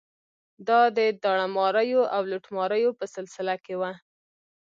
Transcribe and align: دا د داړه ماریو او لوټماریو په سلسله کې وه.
دا 0.67 0.81
د 0.97 0.99
داړه 1.23 1.47
ماریو 1.57 2.01
او 2.15 2.21
لوټماریو 2.31 2.97
په 2.99 3.05
سلسله 3.15 3.55
کې 3.63 3.75
وه. 3.79 3.91